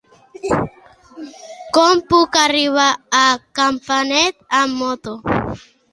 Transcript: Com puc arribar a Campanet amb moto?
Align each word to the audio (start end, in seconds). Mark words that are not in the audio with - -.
Com 1.77 2.01
puc 2.13 2.39
arribar 2.45 2.89
a 3.19 3.23
Campanet 3.61 4.43
amb 4.63 4.83
moto? 4.85 5.15